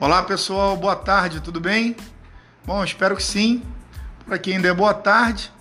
[0.00, 1.94] Olá pessoal, boa tarde, tudo bem?
[2.64, 3.62] Bom, espero que sim.
[4.24, 5.52] Para quem ainda é boa tarde,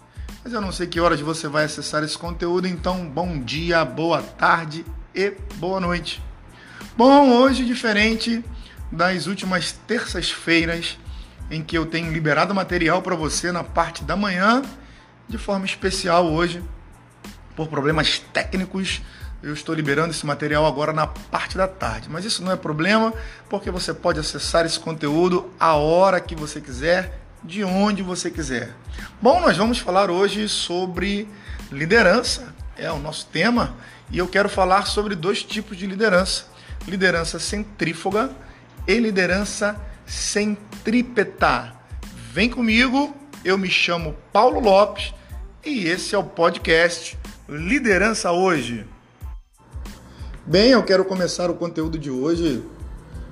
[0.41, 4.21] mas eu não sei que horas você vai acessar esse conteúdo, então bom dia, boa
[4.21, 6.23] tarde e boa noite.
[6.95, 8.41] Bom, hoje diferente
[8.89, 10.97] das últimas terças-feiras
[11.51, 14.61] em que eu tenho liberado material para você na parte da manhã,
[15.27, 16.63] de forma especial hoje,
[17.57, 19.01] por problemas técnicos
[19.41, 23.13] eu estou liberando esse material agora na parte da tarde, mas isso não é problema,
[23.49, 28.75] porque você pode acessar esse conteúdo a hora que você quiser, de onde você quiser.
[29.21, 31.27] Bom, nós vamos falar hoje sobre
[31.71, 33.75] liderança, é o nosso tema,
[34.11, 36.45] e eu quero falar sobre dois tipos de liderança:
[36.87, 38.31] liderança centrífuga
[38.85, 41.73] e liderança centrípeta.
[42.33, 45.13] Vem comigo, eu me chamo Paulo Lopes
[45.65, 47.17] e esse é o podcast
[47.47, 48.85] Liderança Hoje.
[50.49, 52.63] Bem, eu quero começar o conteúdo de hoje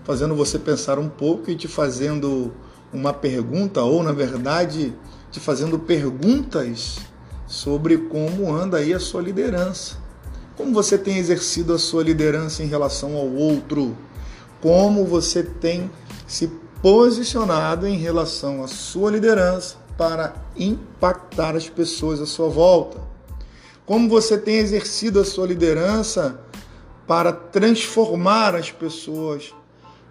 [0.03, 2.53] fazendo você pensar um pouco e te fazendo
[2.93, 4.93] uma pergunta, ou na verdade,
[5.31, 6.99] te fazendo perguntas
[7.47, 9.95] sobre como anda aí a sua liderança.
[10.55, 13.97] Como você tem exercido a sua liderança em relação ao outro?
[14.61, 15.89] Como você tem
[16.27, 16.47] se
[16.83, 22.99] posicionado em relação à sua liderança para impactar as pessoas à sua volta?
[23.87, 26.45] Como você tem exercido a sua liderança
[27.07, 29.55] para transformar as pessoas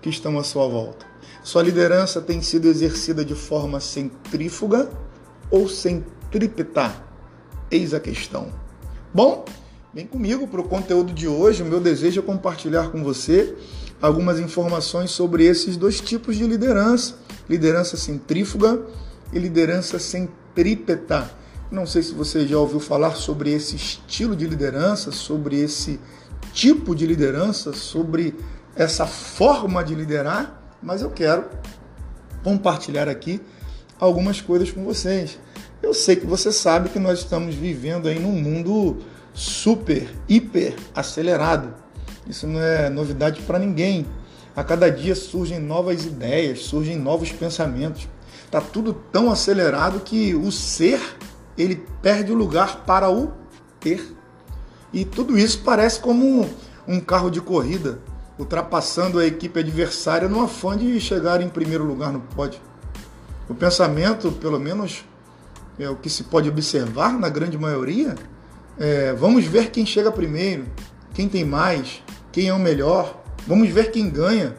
[0.01, 1.07] que estão à sua volta.
[1.45, 4.91] Sua liderança tem sido exercida de forma centrífuga
[5.51, 7.05] ou centrípeta?
[7.71, 8.49] Eis a questão.
[9.13, 9.45] Bom,
[9.95, 11.63] vem comigo para o conteúdo de hoje.
[11.63, 13.55] O meu desejo é compartilhar com você
[14.01, 17.17] algumas informações sobre esses dois tipos de liderança:
[17.49, 18.81] liderança centrífuga
[19.33, 21.31] e liderança centrípeta.
[21.71, 25.99] Não sei se você já ouviu falar sobre esse estilo de liderança, sobre esse
[26.57, 28.35] tipo de liderança, sobre
[28.75, 31.45] essa forma de liderar, mas eu quero
[32.43, 33.43] compartilhar aqui
[34.01, 35.39] algumas coisas com vocês.
[35.83, 38.97] Eu sei que você sabe que nós estamos vivendo aí num mundo
[39.35, 41.75] super, hiper acelerado.
[42.27, 44.07] Isso não é novidade para ninguém.
[44.57, 48.09] A cada dia surgem novas ideias, surgem novos pensamentos.
[48.51, 51.01] Tá tudo tão acelerado que o ser
[51.59, 53.33] ele perde o lugar para o
[53.79, 54.16] ter.
[54.93, 56.49] E tudo isso parece como
[56.87, 57.99] um carro de corrida,
[58.39, 62.61] ultrapassando a equipe adversária no afã de chegar em primeiro lugar no pódio.
[63.49, 65.05] O pensamento, pelo menos
[65.79, 68.15] é o que se pode observar na grande maioria,
[68.79, 70.67] é, vamos ver quem chega primeiro,
[71.15, 74.57] quem tem mais, quem é o melhor, vamos ver quem ganha.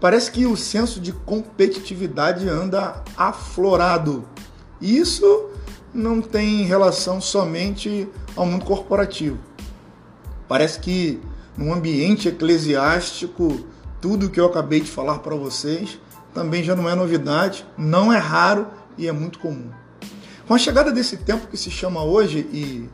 [0.00, 4.24] Parece que o senso de competitividade anda aflorado.
[4.80, 5.51] E isso
[5.94, 9.38] não tem relação somente ao mundo corporativo.
[10.48, 11.20] Parece que
[11.56, 13.66] no ambiente eclesiástico,
[14.00, 15.98] tudo que eu acabei de falar para vocês
[16.34, 18.66] também já não é novidade, não é raro
[18.96, 19.70] e é muito comum.
[20.46, 22.88] Com a chegada desse tempo que se chama hoje, e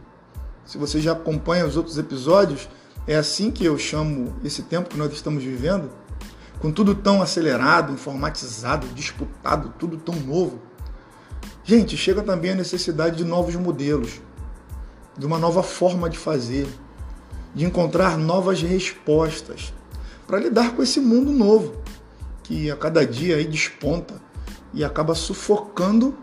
[0.65, 2.69] se você já acompanha os outros episódios,
[3.07, 5.91] é assim que eu chamo esse tempo que nós estamos vivendo,
[6.61, 10.61] com tudo tão acelerado, informatizado, disputado, tudo tão novo.
[11.69, 14.23] Gente, chega também a necessidade de novos modelos,
[15.19, 16.67] de uma nova forma de fazer,
[17.55, 19.75] de encontrar novas respostas
[20.27, 21.77] para lidar com esse mundo novo
[22.43, 24.15] que a cada dia aí desponta
[24.73, 26.17] e acaba sufocando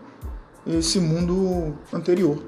[0.66, 2.42] esse mundo anterior.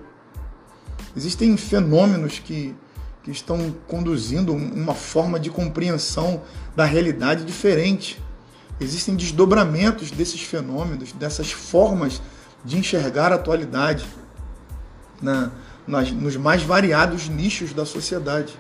[1.17, 2.75] Existem fenômenos que,
[3.23, 6.43] que estão conduzindo uma forma de compreensão
[6.75, 8.21] da realidade diferente.
[8.81, 12.21] Existem desdobramentos desses fenômenos, dessas formas
[12.65, 14.07] de enxergar a atualidade.
[15.21, 15.51] Na,
[15.89, 18.57] nas, nos mais variados nichos da sociedade.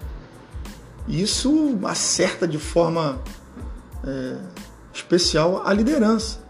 [1.06, 3.20] E isso acerta de forma
[4.04, 4.37] é,
[4.92, 6.41] especial a liderança.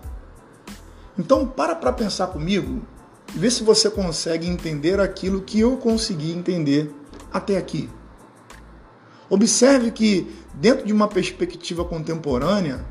[1.18, 2.82] Então, para para pensar comigo,
[3.34, 6.94] vê se você consegue entender aquilo que eu consegui entender
[7.32, 7.90] até aqui.
[9.28, 12.84] Observe que, dentro de uma perspectiva contemporânea,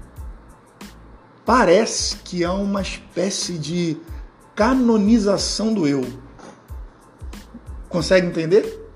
[1.45, 3.97] parece que há uma espécie de
[4.57, 6.03] canonização do eu.
[7.87, 8.89] Consegue entender?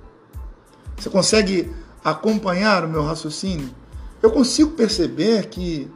[0.97, 1.71] Você consegue
[2.03, 3.69] acompanhar o meu raciocínio?
[4.23, 5.89] Eu consigo perceber que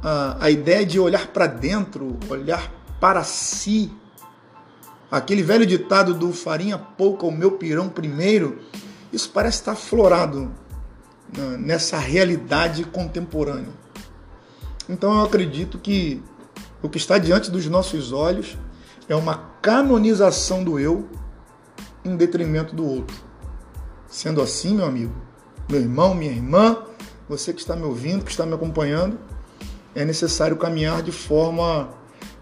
[0.00, 3.92] a, a ideia de olhar para dentro, olhar para si,
[5.10, 8.60] aquele velho ditado do farinha pouca, o meu pirão primeiro,
[9.12, 10.54] isso parece estar florado
[11.36, 13.72] né, nessa realidade contemporânea.
[14.88, 16.22] Então eu acredito que
[16.80, 18.56] o que está diante dos nossos olhos
[19.08, 21.08] é uma canonização do eu
[22.04, 23.16] em detrimento do outro.
[24.08, 25.14] Sendo assim, meu amigo,
[25.68, 26.78] meu irmão, minha irmã,
[27.28, 29.18] você que está me ouvindo, que está me acompanhando,
[29.94, 31.90] é necessário caminhar de forma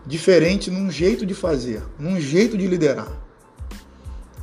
[0.07, 3.09] diferente num jeito de fazer, num jeito de liderar.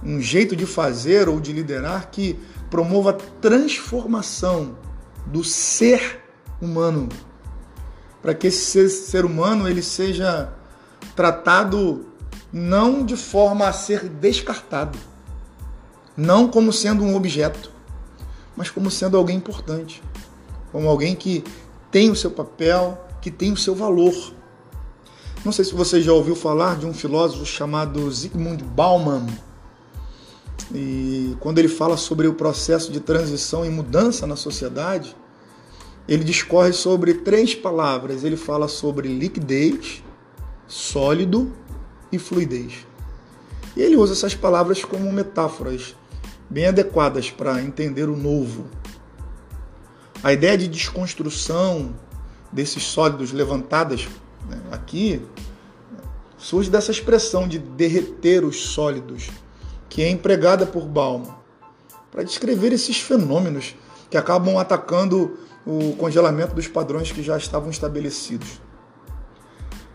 [0.04, 4.78] Um jeito de fazer ou de liderar que promova transformação
[5.26, 6.22] do ser
[6.62, 7.10] humano,
[8.22, 10.54] para que esse ser, humano ele seja
[11.18, 12.06] tratado
[12.54, 14.98] não de forma a ser descartado,
[16.16, 17.72] não como sendo um objeto,
[18.56, 20.02] mas como sendo alguém importante,
[20.72, 21.44] como alguém que
[21.90, 24.14] tem o seu papel, que tem o seu valor.
[25.44, 29.26] Não sei se você já ouviu falar de um filósofo chamado Zygmunt Bauman.
[30.72, 35.16] E quando ele fala sobre o processo de transição e mudança na sociedade,
[36.08, 38.24] ele discorre sobre três palavras.
[38.24, 40.04] Ele fala sobre liquidez,
[40.68, 41.54] sólido
[42.12, 42.86] e fluidez.
[43.76, 45.96] E ele usa essas palavras como metáforas
[46.50, 48.66] bem adequadas para entender o novo.
[50.24, 51.94] A ideia de desconstrução
[52.52, 54.08] desses sólidos levantadas
[54.50, 55.22] né, aqui
[56.38, 59.30] surge dessa expressão de derreter os sólidos,
[59.90, 61.38] que é empregada por Bauman
[62.12, 63.76] para descrever esses fenômenos
[64.10, 68.62] que acabam atacando o congelamento dos padrões que já estavam estabelecidos.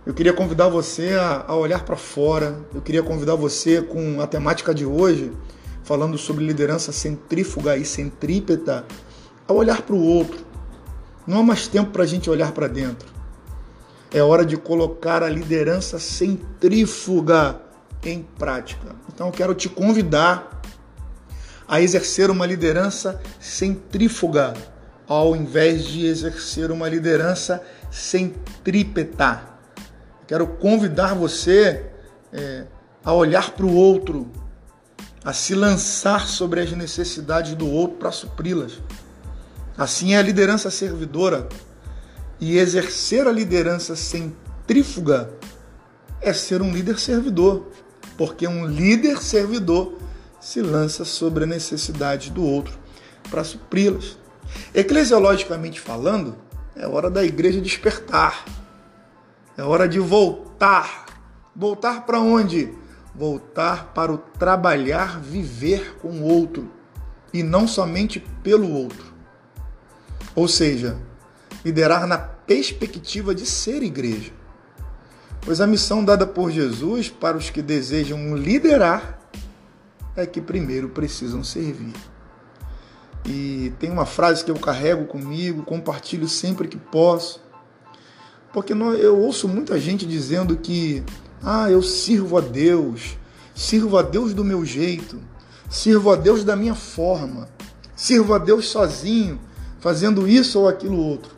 [0.04, 4.26] Eu queria convidar você a, a olhar para fora, eu queria convidar você com a
[4.26, 5.31] temática de hoje,
[5.84, 8.84] falando sobre liderança centrífuga e centrípeta,
[9.46, 10.44] a olhar para o outro.
[11.25, 13.08] Não há mais tempo para a gente olhar para dentro.
[14.10, 17.60] É hora de colocar a liderança centrífuga
[18.04, 18.96] em prática.
[19.14, 20.62] Então eu quero te convidar
[21.69, 24.52] a exercer uma liderança centrífuga,
[25.06, 29.51] ao invés de exercer uma liderança centrípeta.
[30.32, 31.84] Quero convidar você
[32.32, 32.64] é,
[33.05, 34.32] a olhar para o outro,
[35.23, 38.81] a se lançar sobre as necessidades do outro para supri-las.
[39.76, 41.50] Assim é a liderança servidora.
[42.40, 45.29] E exercer a liderança centrífuga
[46.19, 47.70] é ser um líder servidor,
[48.17, 49.99] porque um líder servidor
[50.40, 52.78] se lança sobre a necessidade do outro
[53.31, 54.17] para supri-las.
[54.75, 56.35] Eclesiologicamente falando,
[56.75, 58.46] é hora da igreja despertar
[59.56, 61.06] é hora de voltar.
[61.54, 62.72] Voltar para onde?
[63.14, 66.70] Voltar para o trabalhar, viver com o outro
[67.32, 69.12] e não somente pelo outro.
[70.34, 70.99] Ou seja,
[71.64, 74.32] liderar na perspectiva de ser igreja.
[75.43, 79.19] Pois a missão dada por Jesus para os que desejam liderar
[80.16, 81.94] é que primeiro precisam servir.
[83.25, 87.40] E tem uma frase que eu carrego comigo, compartilho sempre que posso,
[88.52, 91.02] porque eu ouço muita gente dizendo que,
[91.43, 93.16] ah, eu sirvo a Deus,
[93.54, 95.19] sirvo a Deus do meu jeito,
[95.70, 97.49] sirvo a Deus da minha forma,
[97.96, 99.40] sirvo a Deus sozinho,
[99.81, 101.34] fazendo isso ou aquilo outro.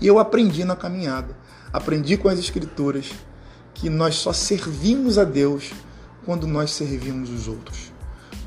[0.00, 1.36] E eu aprendi na caminhada,
[1.72, 3.10] aprendi com as Escrituras,
[3.72, 5.72] que nós só servimos a Deus
[6.24, 7.92] quando nós servimos os outros.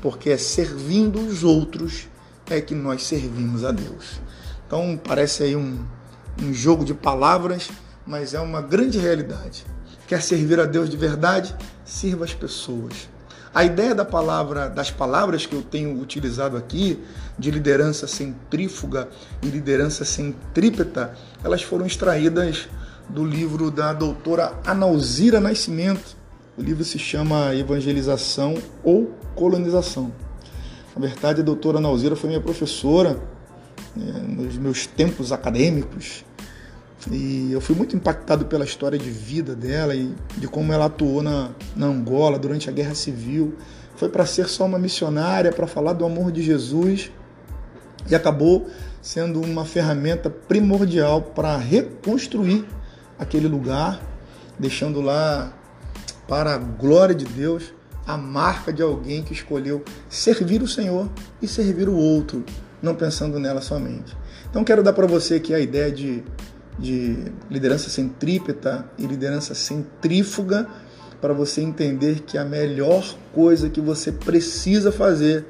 [0.00, 2.08] Porque é servindo os outros
[2.46, 4.20] é que nós servimos a Deus.
[4.66, 5.84] Então parece aí um,
[6.42, 7.70] um jogo de palavras,
[8.06, 9.64] mas é uma grande realidade.
[10.06, 11.54] Quer servir a Deus de verdade?
[11.84, 13.08] Sirva as pessoas.
[13.54, 17.00] A ideia da palavra, das palavras que eu tenho utilizado aqui,
[17.38, 19.08] de liderança centrífuga
[19.42, 22.68] e liderança centrípeta, elas foram extraídas
[23.08, 26.16] do livro da doutora Analzira Nascimento.
[26.58, 30.12] O livro se chama Evangelização ou Colonização.
[30.96, 33.20] Na verdade, a doutora Analzira foi minha professora
[33.94, 36.24] nos meus tempos acadêmicos.
[37.10, 41.22] E eu fui muito impactado pela história de vida dela e de como ela atuou
[41.22, 43.54] na, na Angola durante a Guerra Civil.
[43.96, 47.10] Foi para ser só uma missionária, para falar do amor de Jesus
[48.08, 48.68] e acabou
[49.00, 52.66] sendo uma ferramenta primordial para reconstruir
[53.18, 54.00] aquele lugar,
[54.58, 55.52] deixando lá,
[56.26, 57.74] para a glória de Deus,
[58.06, 61.08] a marca de alguém que escolheu servir o Senhor
[61.40, 62.44] e servir o outro
[62.84, 64.16] não pensando nela somente.
[64.48, 66.22] Então quero dar para você aqui a ideia de,
[66.78, 70.68] de liderança centrípeta e liderança centrífuga
[71.20, 75.46] para você entender que a melhor coisa que você precisa fazer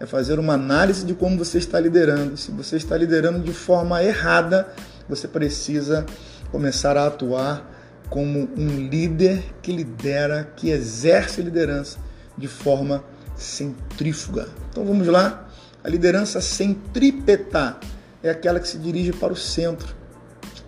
[0.00, 2.36] é fazer uma análise de como você está liderando.
[2.36, 4.68] Se você está liderando de forma errada,
[5.08, 6.06] você precisa
[6.50, 7.68] começar a atuar
[8.08, 11.98] como um líder que lidera, que exerce liderança
[12.36, 13.04] de forma
[13.36, 14.48] centrífuga.
[14.70, 15.47] Então vamos lá.
[15.82, 17.78] A liderança centrípeta
[18.22, 19.94] é aquela que se dirige para o centro.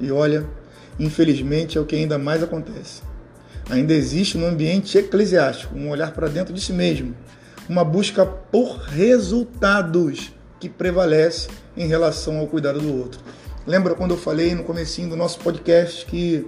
[0.00, 0.46] E olha,
[0.98, 3.02] infelizmente é o que ainda mais acontece.
[3.68, 7.14] Ainda existe no ambiente eclesiástico um olhar para dentro de si mesmo,
[7.68, 13.20] uma busca por resultados que prevalece em relação ao cuidado do outro.
[13.66, 16.46] Lembra quando eu falei no comecinho do nosso podcast que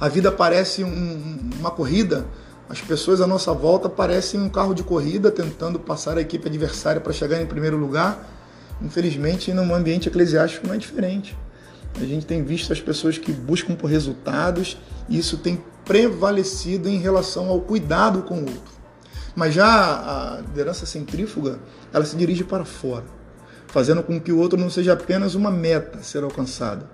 [0.00, 2.26] a vida parece um, uma corrida?
[2.70, 7.00] As pessoas à nossa volta parecem um carro de corrida tentando passar a equipe adversária
[7.00, 8.24] para chegar em primeiro lugar.
[8.80, 11.36] Infelizmente, no ambiente eclesiástico não é diferente.
[11.96, 16.98] A gente tem visto as pessoas que buscam por resultados e isso tem prevalecido em
[16.98, 18.72] relação ao cuidado com o outro.
[19.34, 21.58] Mas já a liderança centrífuga,
[21.92, 23.04] ela se dirige para fora,
[23.66, 26.88] fazendo com que o outro não seja apenas uma meta a ser alcançada,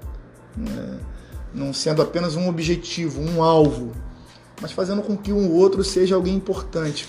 [0.56, 0.98] né?
[1.52, 3.92] não sendo apenas um objetivo, um alvo,
[4.60, 7.08] mas fazendo com que o outro seja alguém importante.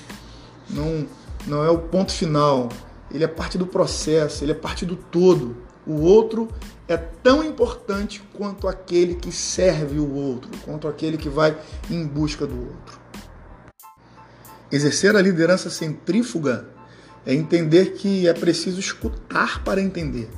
[0.69, 1.07] Não,
[1.45, 2.69] não é o ponto final,
[3.11, 5.57] ele é parte do processo, ele é parte do todo.
[5.85, 6.49] O outro
[6.87, 11.57] é tão importante quanto aquele que serve o outro, quanto aquele que vai
[11.89, 12.99] em busca do outro.
[14.69, 16.67] Exercer a liderança centrífuga
[17.25, 20.29] é entender que é preciso escutar para entender,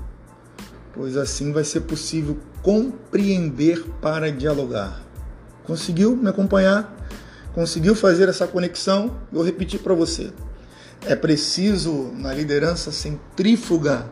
[0.94, 5.09] pois assim vai ser possível compreender para dialogar.
[5.70, 6.92] Conseguiu me acompanhar?
[7.54, 9.16] Conseguiu fazer essa conexão?
[9.32, 10.34] Eu repetir para você.
[11.06, 14.10] É preciso, na liderança centrífuga,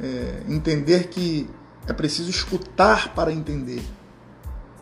[0.00, 1.50] é, entender que
[1.88, 3.82] é preciso escutar para entender.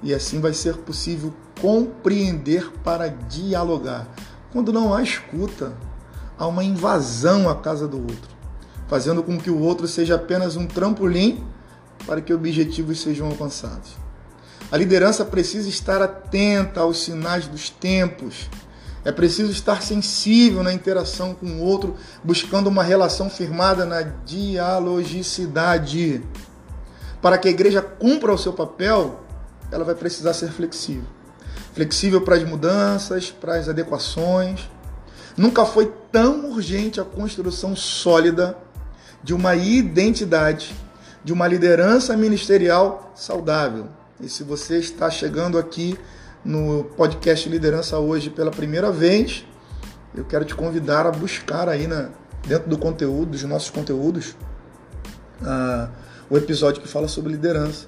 [0.03, 1.33] E assim vai ser possível
[1.63, 4.07] compreender para dialogar.
[4.53, 5.73] Quando não há escuta,
[6.37, 8.37] há uma invasão à casa do outro,
[8.87, 11.43] fazendo com que o outro seja apenas um trampolim
[12.07, 14.10] para que objetivos sejam alcançados.
[14.71, 18.49] A liderança precisa estar atenta aos sinais dos tempos
[19.03, 26.23] é preciso estar sensível na interação com o outro, buscando uma relação firmada na dialogicidade.
[27.23, 29.21] Para que a igreja cumpra o seu papel,
[29.73, 31.07] ela vai precisar ser flexível.
[31.73, 34.69] Flexível para as mudanças, para as adequações.
[35.35, 38.55] Nunca foi tão urgente a construção sólida
[39.23, 40.77] de uma identidade,
[41.25, 43.87] de uma liderança ministerial saudável.
[44.23, 45.99] E se você está chegando aqui
[46.45, 49.47] no podcast Liderança hoje pela primeira vez,
[50.15, 52.11] eu quero te convidar a buscar aí na,
[52.47, 54.37] dentro do conteúdo, dos nossos conteúdos,
[56.29, 57.87] o episódio que fala sobre liderança,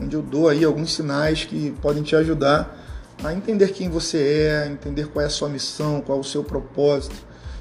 [0.00, 2.78] onde eu dou aí alguns sinais que podem te ajudar
[3.24, 6.44] a entender quem você é, entender qual é a sua missão, qual é o seu
[6.44, 7.16] propósito.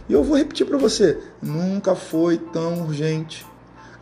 [0.07, 3.45] E eu vou repetir para você, nunca foi tão urgente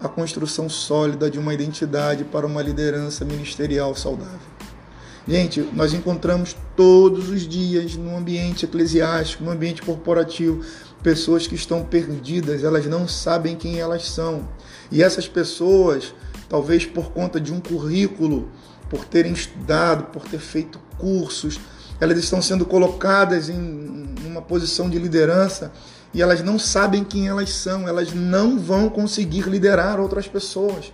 [0.01, 4.39] a construção sólida de uma identidade para uma liderança ministerial saudável.
[5.27, 10.63] Gente, nós encontramos todos os dias no ambiente eclesiástico, no ambiente corporativo,
[11.03, 14.47] pessoas que estão perdidas, elas não sabem quem elas são.
[14.91, 16.15] E essas pessoas,
[16.47, 18.49] talvez por conta de um currículo,
[18.89, 21.59] por terem estudado, por ter feito cursos,
[21.99, 25.71] elas estão sendo colocadas em uma posição de liderança
[26.13, 30.91] e elas não sabem quem elas são, elas não vão conseguir liderar outras pessoas.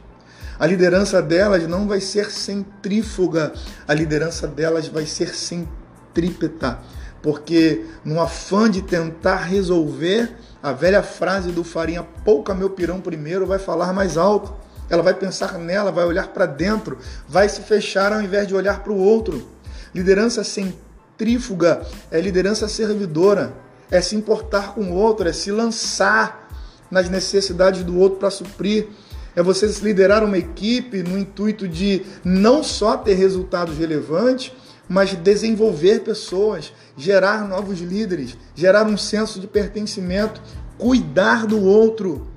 [0.57, 3.53] A liderança delas não vai ser centrífuga,
[3.87, 6.79] a liderança delas vai ser centrípeta,
[7.21, 13.45] porque no afã de tentar resolver, a velha frase do farinha pouca meu pirão primeiro
[13.45, 14.53] vai falar mais alto.
[14.89, 18.79] Ela vai pensar nela, vai olhar para dentro, vai se fechar ao invés de olhar
[18.81, 19.47] para o outro.
[19.93, 21.81] Liderança centrífuga
[22.11, 23.53] é liderança servidora,
[23.89, 26.49] é se importar com o outro, é se lançar
[26.89, 28.87] nas necessidades do outro para suprir
[29.35, 34.53] é você liderar uma equipe no intuito de não só ter resultados relevantes,
[34.87, 40.41] mas desenvolver pessoas, gerar novos líderes, gerar um senso de pertencimento,
[40.77, 42.27] cuidar do outro.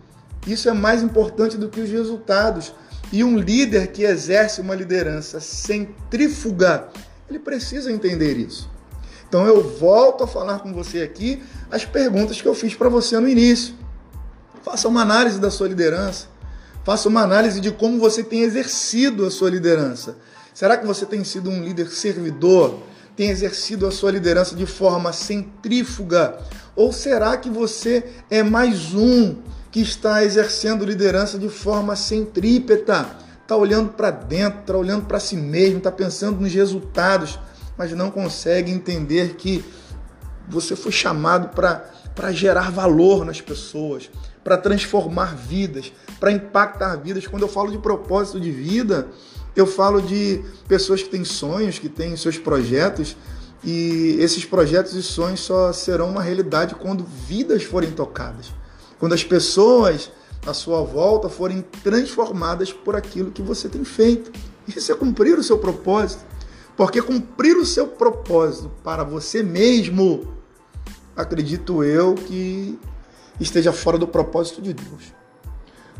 [0.46, 2.74] Isso é mais importante do que os resultados.
[3.12, 6.88] E um líder que exerce uma liderança centrífuga,
[7.28, 8.68] ele precisa entender isso.
[9.28, 13.18] Então eu volto a falar com você aqui as perguntas que eu fiz para você
[13.20, 13.74] no início.
[14.62, 16.26] Faça uma análise da sua liderança.
[16.84, 20.16] Faça uma análise de como você tem exercido a sua liderança.
[20.54, 22.80] Será que você tem sido um líder servidor?
[23.14, 26.38] Tem exercido a sua liderança de forma centrífuga?
[26.74, 29.36] Ou será que você é mais um
[29.70, 33.08] que está exercendo liderança de forma centrípeta?
[33.42, 37.38] Está olhando para dentro, está olhando para si mesmo, está pensando nos resultados,
[37.78, 39.64] mas não consegue entender que
[40.48, 44.10] você foi chamado para gerar valor nas pessoas,
[44.42, 47.26] para transformar vidas, para impactar vidas.
[47.26, 49.06] Quando eu falo de propósito de vida,
[49.54, 53.16] eu falo de pessoas que têm sonhos, que têm seus projetos,
[53.62, 58.52] e esses projetos e sonhos só serão uma realidade quando vidas forem tocadas,
[58.98, 60.10] quando as pessoas
[60.46, 64.32] à sua volta forem transformadas por aquilo que você tem feito.
[64.66, 66.24] Isso é cumprir o seu propósito.
[66.78, 70.32] Porque cumprir o seu propósito para você mesmo,
[71.16, 72.78] acredito eu que
[73.40, 75.12] esteja fora do propósito de Deus.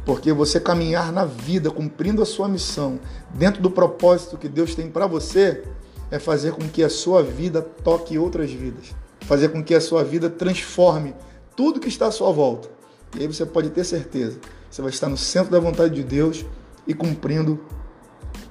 [0.07, 3.01] Porque você caminhar na vida cumprindo a sua missão,
[3.35, 5.65] dentro do propósito que Deus tem para você,
[6.13, 8.95] é fazer com que a sua vida toque outras vidas.
[9.23, 11.13] Fazer com que a sua vida transforme
[11.57, 12.71] tudo que está à sua volta.
[13.17, 14.39] E aí você pode ter certeza,
[14.71, 16.47] você vai estar no centro da vontade de Deus
[16.87, 17.59] e cumprindo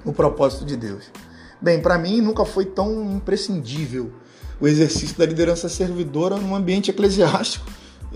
[0.04, 1.10] o propósito de Deus.
[1.60, 4.12] Bem, para mim nunca foi tão imprescindível
[4.60, 7.66] o exercício da liderança servidora num ambiente eclesiástico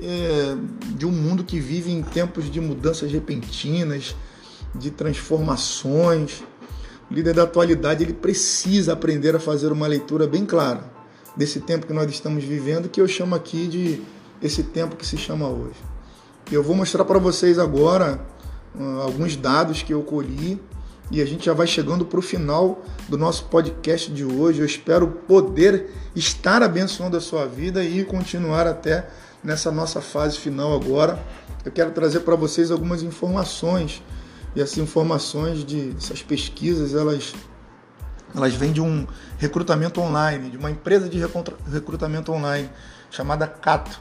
[0.01, 0.57] é,
[0.97, 4.15] de um mundo que vive em tempos de mudanças repentinas,
[4.75, 6.43] de transformações.
[7.11, 10.91] O líder da atualidade ele precisa aprender a fazer uma leitura bem clara
[11.37, 14.03] desse tempo que nós estamos vivendo, que eu chamo aqui de
[14.41, 15.79] esse tempo que se chama hoje.
[16.51, 18.21] Eu vou mostrar para vocês agora
[18.75, 20.61] uh, alguns dados que eu colhi
[21.11, 24.61] e a gente já vai chegando para o final do nosso podcast de hoje.
[24.61, 29.09] Eu espero poder estar abençoando a sua vida e continuar até
[29.43, 31.23] nessa nossa fase final agora.
[31.65, 34.03] Eu quero trazer para vocês algumas informações
[34.55, 37.35] e essas informações de essas pesquisas elas
[38.35, 39.07] elas vêm de um
[39.37, 41.19] recrutamento online, de uma empresa de
[41.71, 42.71] recrutamento online
[43.11, 44.01] chamada Cato.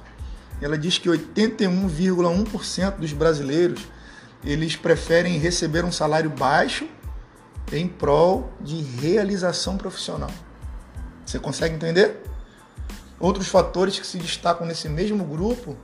[0.62, 3.82] Ela diz que 81,1% dos brasileiros
[4.44, 6.88] eles preferem receber um salário baixo
[7.72, 10.32] em prol de realização profissional.
[11.26, 12.22] Você consegue entender?
[13.20, 15.78] Outros fatores que se destacam nesse mesmo grupo,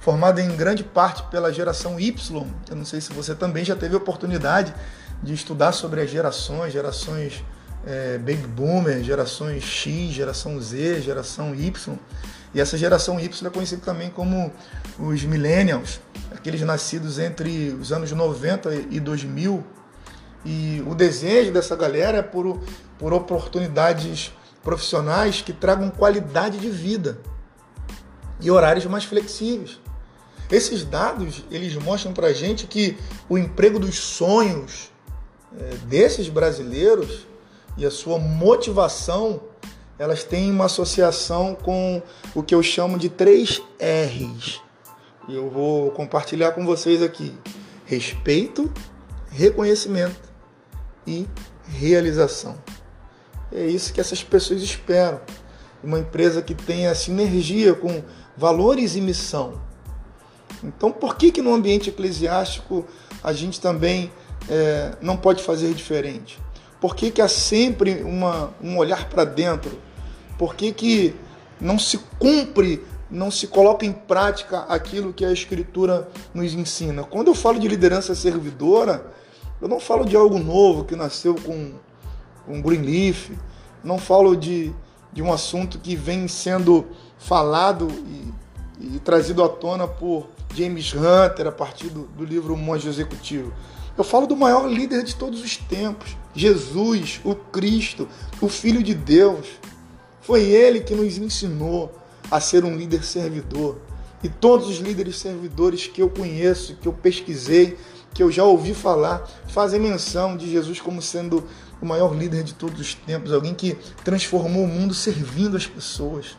[0.00, 3.94] formado em grande parte pela geração Y, eu não sei se você também já teve
[3.94, 4.74] oportunidade
[5.22, 7.44] de estudar sobre as gerações, gerações
[7.86, 11.98] é, Baby Boomer, gerações X, geração Z, geração Y.
[12.54, 14.52] E essa geração Y é conhecida também como
[14.98, 16.00] os Millennials,
[16.32, 19.64] aqueles nascidos entre os anos 90 e 2000.
[20.44, 22.60] E o desejo dessa galera é por,
[22.98, 27.18] por oportunidades profissionais que tragam qualidade de vida
[28.40, 29.78] e horários mais flexíveis.
[30.50, 34.90] Esses dados eles mostram para gente que o emprego dos sonhos
[35.56, 37.26] é, desses brasileiros
[37.76, 39.40] e a sua motivação
[40.00, 42.00] elas têm uma associação com
[42.34, 44.62] o que eu chamo de três R's.
[45.28, 47.34] E eu vou compartilhar com vocês aqui:
[47.84, 48.72] respeito,
[49.30, 50.18] reconhecimento
[51.06, 51.28] e
[51.68, 52.56] realização.
[53.52, 55.20] É isso que essas pessoas esperam.
[55.84, 58.02] Uma empresa que tenha sinergia com
[58.34, 59.60] valores e missão.
[60.64, 62.86] Então, por que, que no ambiente eclesiástico
[63.22, 64.10] a gente também
[64.48, 66.40] é, não pode fazer diferente?
[66.80, 69.89] Por que, que há sempre uma, um olhar para dentro?
[70.40, 71.14] Por que, que
[71.60, 77.04] não se cumpre, não se coloca em prática aquilo que a Escritura nos ensina?
[77.04, 79.04] Quando eu falo de liderança servidora,
[79.60, 81.72] eu não falo de algo novo que nasceu com
[82.48, 83.32] um Greenleaf.
[83.84, 84.72] Não falo de,
[85.12, 86.86] de um assunto que vem sendo
[87.18, 87.88] falado
[88.80, 93.52] e, e trazido à tona por James Hunter a partir do, do livro Monge Executivo.
[93.94, 98.08] Eu falo do maior líder de todos os tempos, Jesus, o Cristo,
[98.40, 99.46] o Filho de Deus.
[100.30, 101.92] Foi ele que nos ensinou
[102.30, 103.80] a ser um líder servidor.
[104.22, 107.76] E todos os líderes servidores que eu conheço, que eu pesquisei,
[108.14, 111.44] que eu já ouvi falar, fazem menção de Jesus como sendo
[111.82, 116.36] o maior líder de todos os tempos, alguém que transformou o mundo servindo as pessoas,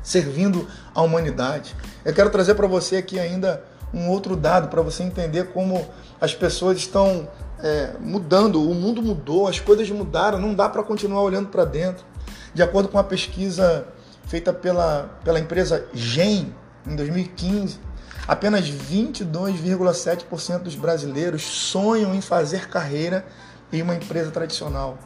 [0.00, 1.74] servindo a humanidade.
[2.04, 5.84] Eu quero trazer para você aqui ainda um outro dado para você entender como
[6.20, 7.28] as pessoas estão
[7.58, 12.13] é, mudando, o mundo mudou, as coisas mudaram, não dá para continuar olhando para dentro.
[12.54, 13.86] De acordo com uma pesquisa
[14.26, 16.54] feita pela, pela empresa GEM
[16.86, 17.80] em 2015,
[18.28, 23.26] apenas 22,7% dos brasileiros sonham em fazer carreira
[23.72, 24.96] em uma empresa tradicional.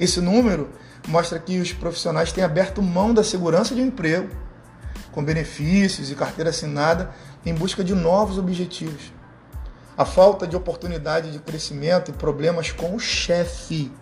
[0.00, 0.70] Esse número
[1.06, 4.28] mostra que os profissionais têm aberto mão da segurança de um emprego,
[5.12, 7.10] com benefícios e carteira assinada,
[7.44, 9.12] em busca de novos objetivos.
[9.96, 13.92] A falta de oportunidade de crescimento e problemas com o chefe.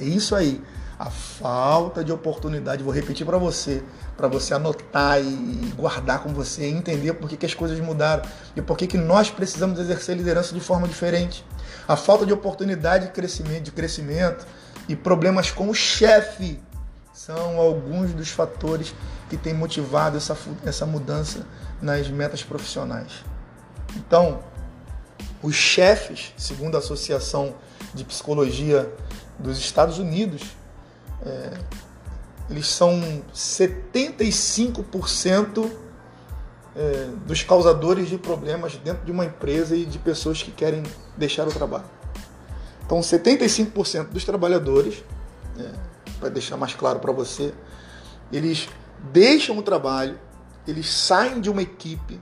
[0.00, 0.62] É isso aí.
[0.98, 3.84] A falta de oportunidade, vou repetir para você,
[4.16, 8.24] para você anotar e guardar com você, entender por que, que as coisas mudaram
[8.56, 11.46] e por que, que nós precisamos exercer liderança de forma diferente.
[11.86, 14.44] A falta de oportunidade de crescimento, de crescimento
[14.88, 16.60] e problemas com o chefe
[17.14, 18.92] são alguns dos fatores
[19.30, 21.46] que têm motivado essa, essa mudança
[21.80, 23.24] nas metas profissionais.
[23.96, 24.40] Então,
[25.42, 27.54] os chefes, segundo a Associação
[27.94, 28.92] de Psicologia
[29.38, 30.42] dos Estados Unidos,
[31.28, 31.52] é,
[32.48, 35.70] eles são 75%
[36.74, 40.82] é, dos causadores de problemas dentro de uma empresa e de pessoas que querem
[41.16, 41.84] deixar o trabalho.
[42.86, 45.04] Então, 75% dos trabalhadores,
[45.58, 45.70] é,
[46.18, 47.52] para deixar mais claro para você,
[48.32, 48.66] eles
[49.12, 50.18] deixam o trabalho,
[50.66, 52.18] eles saem de uma equipe,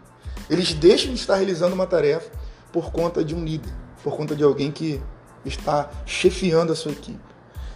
[0.51, 2.29] eles deixam de estar realizando uma tarefa
[2.73, 5.01] por conta de um líder, por conta de alguém que
[5.45, 7.21] está chefiando a sua equipe.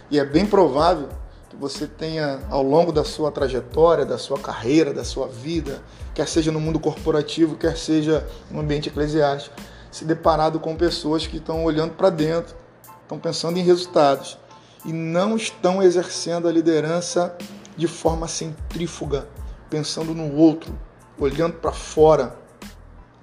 [0.09, 1.20] E é bem provável
[1.51, 5.83] que você tenha, ao longo da sua trajetória, da sua carreira, da sua vida,
[6.13, 9.53] quer seja no mundo corporativo, quer seja no ambiente eclesiástico,
[9.91, 12.55] se deparado com pessoas que estão olhando para dentro,
[13.01, 14.37] estão pensando em resultados
[14.85, 17.35] e não estão exercendo a liderança
[17.75, 19.27] de forma centrífuga,
[19.69, 20.73] pensando no outro,
[21.19, 22.33] olhando para fora,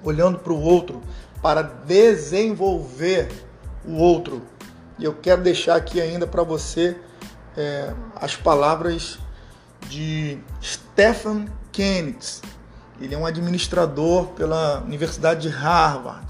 [0.05, 1.01] olhando para o outro,
[1.41, 3.31] para desenvolver
[3.87, 4.43] o outro.
[4.99, 6.95] E eu quero deixar aqui ainda para você
[7.57, 9.19] é, as palavras
[9.89, 12.41] de Stephen Kennedy.
[13.01, 16.27] Ele é um administrador pela Universidade de Harvard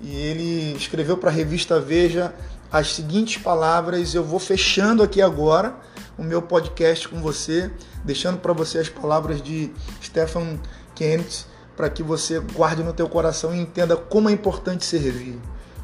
[0.00, 2.34] e ele escreveu para a revista Veja
[2.72, 4.14] as seguintes palavras.
[4.14, 5.76] Eu vou fechando aqui agora
[6.16, 7.70] o meu podcast com você,
[8.04, 9.70] deixando para você as palavras de
[10.02, 10.60] Stephen
[10.94, 11.46] Kennedy
[11.78, 15.38] para que você guarde no teu coração e entenda como é importante servir,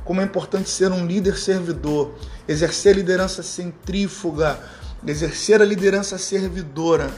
[0.05, 2.15] como é importante ser um líder servidor,
[2.47, 4.59] exercer a liderança centrífuga,
[5.07, 7.11] exercer a liderança servidora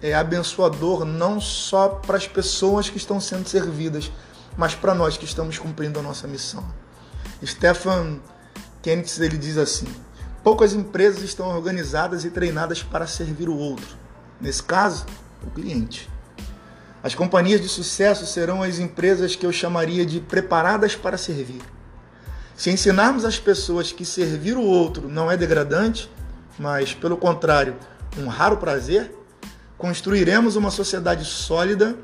[0.00, 4.10] é abençoador não só para as pessoas que estão sendo servidas,
[4.56, 6.64] mas para nós que estamos cumprindo a nossa missão.
[7.44, 8.18] Stefan
[8.82, 9.86] Kennedy ele diz assim:
[10.42, 13.96] poucas empresas estão organizadas e treinadas para servir o outro.
[14.40, 15.04] Nesse caso,
[15.44, 16.08] o cliente.
[17.02, 21.62] As companhias de sucesso serão as empresas que eu chamaria de preparadas para servir.
[22.58, 26.10] Se ensinarmos as pessoas que servir o outro não é degradante,
[26.58, 27.76] mas, pelo contrário,
[28.16, 29.14] um raro prazer,
[29.78, 31.96] construiremos uma sociedade sólida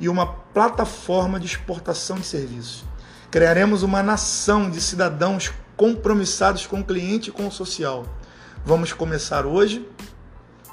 [0.00, 2.82] e uma plataforma de exportação de serviços.
[3.30, 8.04] Criaremos uma nação de cidadãos compromissados com o cliente e com o social.
[8.66, 9.88] Vamos começar hoje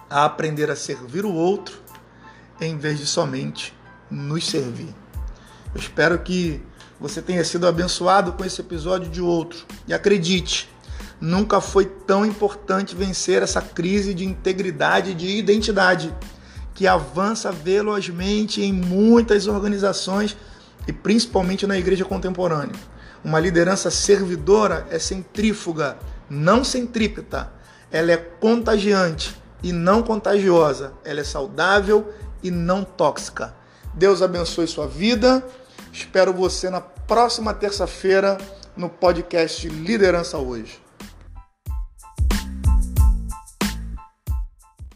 [0.09, 1.79] a aprender a servir o outro
[2.59, 3.71] em vez de somente
[4.09, 4.95] nos servir.
[5.75, 6.59] Eu espero que
[6.99, 9.65] você tenha sido abençoado com esse episódio de outro.
[9.87, 10.69] E acredite,
[11.21, 16.13] nunca foi tão importante vencer essa crise de integridade e de identidade
[16.73, 20.37] que avança velozmente em muitas organizações
[20.87, 22.75] e principalmente na igreja contemporânea.
[23.23, 25.97] Uma liderança servidora é centrífuga,
[26.29, 27.51] não centrípeta.
[27.91, 30.93] Ela é contagiante e não contagiosa.
[31.03, 33.55] Ela é saudável e não tóxica.
[33.93, 35.43] Deus abençoe sua vida.
[35.91, 38.37] Espero você na próxima terça-feira
[38.75, 40.86] no podcast Liderança Hoje.